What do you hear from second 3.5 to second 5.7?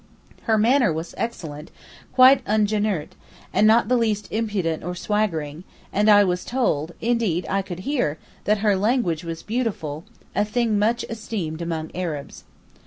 and not the least impudent or swaggering,